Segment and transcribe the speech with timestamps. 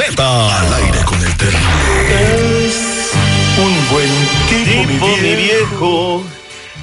[0.00, 0.22] Z.
[0.22, 2.70] Al aire con el terrible.
[3.58, 4.08] Un buen
[4.48, 6.24] tipo, Tipo, mi viejo.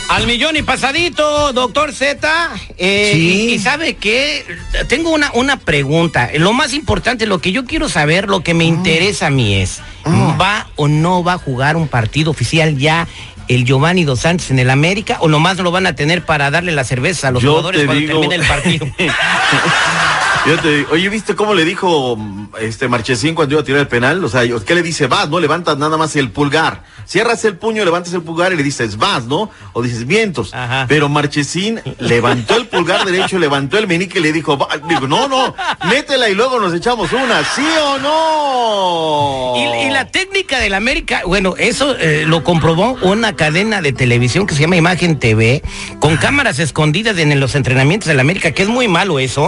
[0.10, 2.50] Al millón y pasadito, doctor Z.
[2.78, 3.48] Eh, Sí.
[3.50, 4.44] y, y sabe qué,
[4.88, 6.30] tengo una, una pregunta.
[6.36, 9.82] Lo más importante, lo que yo quiero saber, lo que me interesa a mí es,
[10.08, 13.08] ¿va o no va a jugar un partido oficial ya
[13.48, 16.72] el Giovanni Dos Santos en el América o nomás lo van a tener para darle
[16.72, 18.88] la cerveza a los Yo jugadores cuando digo- termine el partido?
[20.62, 22.18] Te- oye, ¿viste cómo le dijo
[22.60, 24.24] este Marchesín cuando iba a tirar el penal?
[24.24, 25.08] O sea, ¿qué le dice?
[25.08, 25.40] Vas, ¿no?
[25.40, 26.84] Levantas nada más el pulgar.
[27.06, 29.50] Cierras el puño, levantas el pulgar y le dices, vas, ¿no?
[29.74, 30.54] O dices, vientos.
[30.54, 30.86] Ajá.
[30.88, 34.58] Pero Marchesín levantó el pulgar derecho, levantó el meñique y le dijo,
[34.88, 35.56] digo, no, no,
[35.88, 39.54] métela y luego nos echamos una, ¿sí o no?
[39.58, 44.46] Y, y la técnica del América, bueno, eso eh, lo comprobó una cadena de televisión
[44.48, 45.62] que se llama Imagen TV,
[46.00, 49.48] con cámaras escondidas en los entrenamientos del América, que es muy malo eso.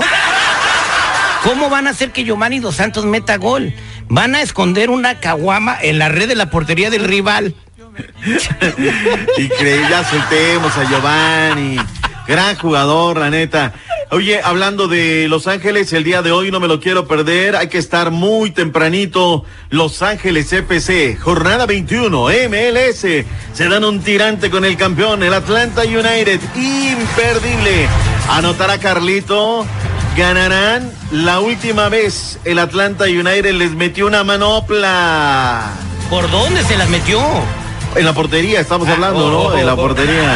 [1.43, 3.73] ¿Cómo van a hacer que Giovanni Dos Santos meta gol?
[4.07, 7.55] Van a esconder una caguama en la red de la portería del rival.
[9.37, 11.77] Increíble, ya soltemos a Giovanni.
[12.27, 13.73] Gran jugador, la neta.
[14.11, 17.55] Oye, hablando de Los Ángeles, el día de hoy no me lo quiero perder.
[17.55, 19.45] Hay que estar muy tempranito.
[19.69, 22.99] Los Ángeles FC, jornada 21, MLS.
[23.53, 26.39] Se dan un tirante con el campeón, el Atlanta United.
[26.55, 27.87] Imperdible.
[28.29, 29.65] Anotará Carlito.
[30.15, 32.39] Ganarán la última vez.
[32.43, 35.71] El Atlanta United les metió una manopla.
[36.09, 37.21] ¿Por dónde se las metió?
[37.95, 39.57] En la portería estamos hablando, ¿no?
[39.57, 40.33] En la portería.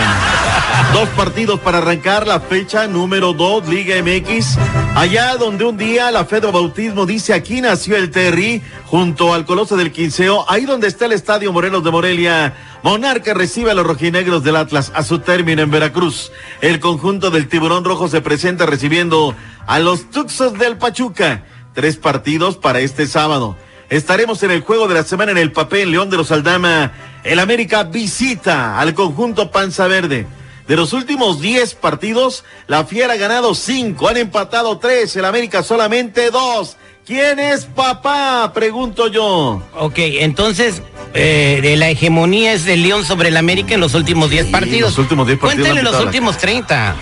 [0.93, 4.57] Dos partidos para arrancar la fecha número dos, Liga MX.
[4.95, 9.75] Allá donde un día la Fedro Bautismo dice aquí nació el Terry, junto al Coloso
[9.75, 12.53] del Quinceo, ahí donde está el Estadio Morelos de Morelia.
[12.81, 16.31] Monarca recibe a los rojinegros del Atlas a su término en Veracruz.
[16.61, 19.35] El conjunto del Tiburón Rojo se presenta recibiendo
[19.67, 21.43] a los Tuxos del Pachuca.
[21.73, 23.57] Tres partidos para este sábado.
[23.89, 26.93] Estaremos en el juego de la semana en el papel León de los Aldama.
[27.25, 30.25] El América visita al conjunto Panza Verde.
[30.67, 35.61] De los últimos 10 partidos, la Fiera ha ganado 5, han empatado 3, el América
[35.63, 36.77] solamente 2.
[37.05, 38.51] ¿Quién es papá?
[38.53, 39.61] Pregunto yo.
[39.77, 40.81] Ok, entonces
[41.13, 44.51] eh, de la hegemonía es del León sobre el América en los últimos 10 Sí,
[44.51, 44.89] partidos.
[44.91, 46.95] los últimos 10 partidos Cuéntele han los últimos 30.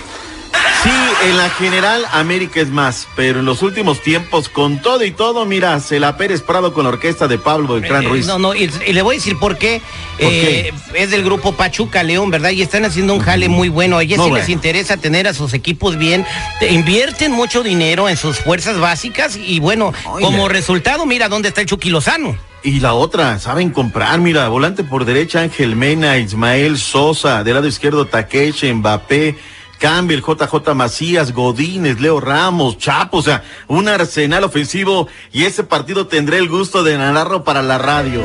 [0.84, 0.90] Sí,
[1.30, 5.46] en la general América es más, pero en los últimos tiempos, con todo y todo,
[5.46, 8.26] mira, se la Pérez Prado con la orquesta de Pablo Beltrán Eh, Ruiz.
[8.28, 9.82] No, no, y, y le voy a decir por qué.
[10.20, 12.50] ¿Por Eh, Es del grupo Pachuca León, ¿verdad?
[12.50, 13.98] Y están haciendo un jale muy bueno.
[14.00, 14.36] A ellos sí bueno.
[14.36, 16.26] les interesa tener a sus equipos bien.
[16.60, 20.26] Te- invierten mucho dinero en sus fuerzas básicas y bueno, Oye.
[20.26, 22.38] como resultado, mira dónde está el Chucky Lozano.
[22.62, 27.68] Y la otra, saben comprar, mira, volante por derecha Ángel Mena, Ismael Sosa, del lado
[27.68, 29.36] izquierdo Takeche, Mbappé,
[29.84, 36.08] Campbell, JJ Macías, Godínez, Leo Ramos, Chapo, o sea, un arsenal ofensivo y ese partido
[36.08, 38.24] tendré el gusto de narrarlo para la radio.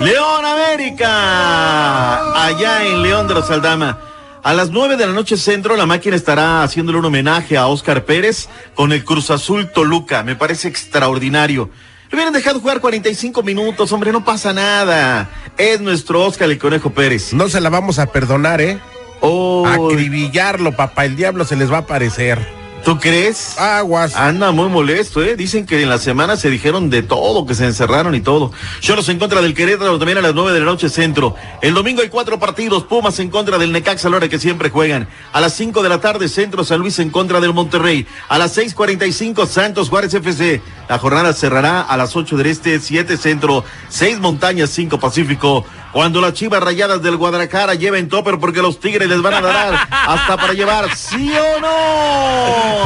[0.00, 4.00] León América, allá en León de los Aldama.
[4.42, 8.04] A las nueve de la noche centro, la máquina estará haciéndole un homenaje a Oscar
[8.04, 10.24] Pérez con el Cruz Azul Toluca.
[10.24, 11.70] Me parece extraordinario.
[12.10, 15.30] Le hubieran dejado jugar 45 minutos, hombre, no pasa nada.
[15.56, 17.32] Es nuestro Oscar el Conejo Pérez.
[17.32, 18.80] No se la vamos a perdonar, ¿eh?
[19.20, 21.04] Oh, Acribillarlo, papá.
[21.04, 22.66] El diablo se les va a aparecer.
[22.86, 23.58] ¿Tú crees?
[23.58, 24.14] Aguas.
[24.14, 25.34] Anda muy molesto, ¿eh?
[25.34, 28.52] Dicen que en la semana se dijeron de todo, que se encerraron y todo.
[28.78, 31.34] Cholos en contra del Querétaro también a las nueve de la noche centro.
[31.62, 32.84] El domingo hay cuatro partidos.
[32.84, 35.08] Pumas en contra del Necaxa, la hora que siempre juegan.
[35.32, 38.06] A las cinco de la tarde, centro San Luis en contra del Monterrey.
[38.28, 40.62] A las seis cuarenta y cinco, Santos Juárez FC.
[40.88, 45.64] La jornada cerrará a las ocho del este, siete centro, seis montañas, cinco pacífico.
[45.96, 49.88] Cuando las chivas rayadas del Guadalajara lleven topper porque los tigres les van a dar
[49.90, 52.84] hasta para llevar, ¿sí o no?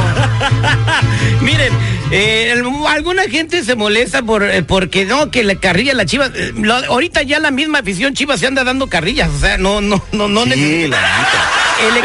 [1.40, 1.72] Miren,
[2.10, 6.30] eh, el- alguna gente se molesta por eh, porque no, que la carrilla la Chivas.
[6.34, 9.30] eh, lo- ahorita ya la misma afición Chivas se anda dando carrillas.
[9.36, 10.98] O sea, no, no, no, no Sí, la.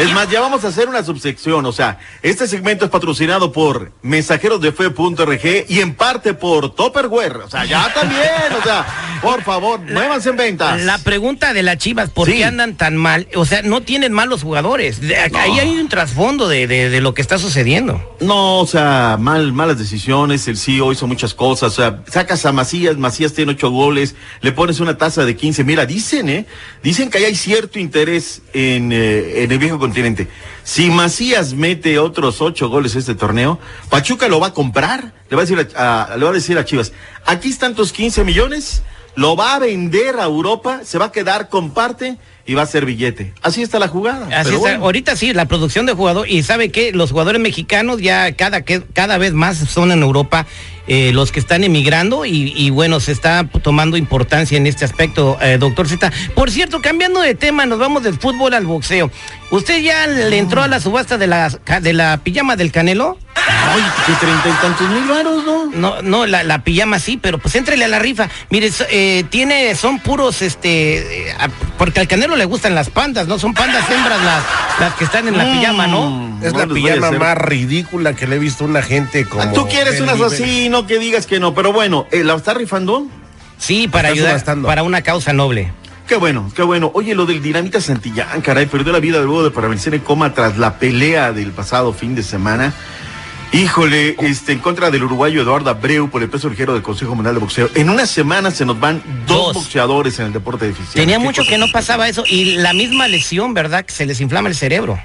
[0.08, 1.66] Es más, ya vamos a hacer una subsección.
[1.66, 7.36] O sea, este segmento es patrocinado por Mensajeros de Fe.rg y en parte por Topperware.
[7.38, 8.22] O sea, ya también.
[8.58, 8.86] O sea,
[9.20, 10.80] por favor, muévanse en ventas.
[10.82, 12.36] La pregunta de las Chivas, ¿por Sí.
[12.36, 13.28] qué andan tan mal?
[13.34, 15.00] O sea, no tienen malos jugadores.
[15.02, 18.00] De- Ahí hay un trasfondo de, de- de lo que está sucediendo.
[18.20, 19.95] No, o sea, mal, malas decisiones.
[20.46, 21.72] El CEO hizo muchas cosas.
[21.72, 25.64] O sea, sacas a Macías, Macías tiene ocho goles, le pones una tasa de 15.
[25.64, 26.46] Mira, dicen, ¿eh?
[26.82, 30.28] Dicen que hay cierto interés en, eh, en el viejo continente.
[30.64, 33.58] Si Macías mete otros ocho goles este torneo,
[33.88, 35.14] Pachuca lo va a comprar.
[35.30, 36.92] Le va a decir a- le va a decir a Chivas,
[37.24, 38.82] aquí están tus 15 millones,
[39.16, 42.66] lo va a vender a Europa, se va a quedar con parte y va a
[42.66, 43.32] ser billete.
[43.42, 44.26] Así está la jugada.
[44.26, 44.58] Así está.
[44.58, 44.84] bueno.
[44.84, 48.82] Ahorita sí, la producción de jugador, y sabe que los jugadores mexicanos ya cada, que,
[48.92, 50.46] cada vez más son en Europa
[50.86, 55.36] eh, los que están emigrando y, y bueno, se está tomando importancia en este aspecto,
[55.40, 56.12] eh, doctor Z.
[56.34, 59.10] Por cierto, cambiando de tema, nos vamos del fútbol al boxeo.
[59.50, 63.18] ¿Usted ya le entró a la subasta de la, de la pijama del Canelo?
[63.76, 65.66] Ay, que treinta y tantos mil varos, ¿no?
[65.66, 68.28] No, no, la, la pijama sí, pero pues éntrele a la rifa.
[68.48, 71.34] Mire, so- eh, tiene, son puros, este, eh,
[71.76, 73.38] porque al canelo le gustan las pandas, ¿no?
[73.38, 74.42] Son pandas hembras las,
[74.80, 76.38] las que están en la pijama, ¿no?
[76.42, 79.52] Es No la pijama más ridícula que le he visto a una gente como.
[79.52, 83.06] Tú quieres unas así, no que digas que no, pero bueno, eh, ¿la está rifando?
[83.58, 84.68] Sí, para ayudar, subastando.
[84.68, 85.72] para una causa noble.
[86.06, 86.92] Qué bueno, qué bueno.
[86.94, 90.56] Oye, lo del Dinamita Santillán, caray, perdió la vida luego de permanecer en coma tras
[90.56, 92.72] la pelea del pasado fin de semana.
[93.52, 97.36] Híjole, este, en contra del uruguayo Eduardo Abreu por el peso ligero del Consejo Mundial
[97.36, 97.70] de Boxeo.
[97.74, 99.54] En una semana se nos van dos, Dos.
[99.54, 100.94] boxeadores en el deporte difícil.
[100.94, 103.84] Tenía mucho que no pasaba eso y la misma lesión, ¿verdad?
[103.84, 104.98] Que se les inflama el cerebro.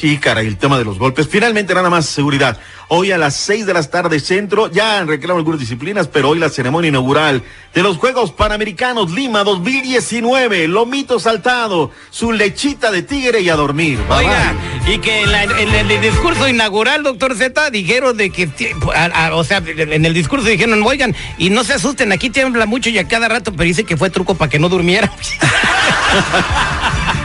[0.00, 1.28] Sí, caray, el tema de los golpes.
[1.28, 2.58] Finalmente, nada más seguridad.
[2.88, 6.38] Hoy a las seis de la tarde centro, ya han reclamado algunas disciplinas, pero hoy
[6.38, 7.42] la ceremonia inaugural
[7.74, 10.68] de los Juegos Panamericanos Lima 2019.
[10.68, 13.98] Lomito saltado, su lechita de tigre y a dormir.
[14.08, 14.54] Bye, Oiga,
[14.86, 14.94] bye.
[14.94, 19.26] y que en, la- en el discurso inaugural, doctor Z, dijeron de que, ti- a-
[19.26, 22.88] a- o sea, en el discurso dijeron, oigan, y no se asusten, aquí tiembla mucho
[22.88, 25.12] y a cada rato, pero dice que fue truco para que no durmiera.